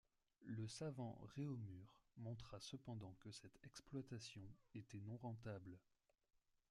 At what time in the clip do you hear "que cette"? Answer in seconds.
3.19-3.63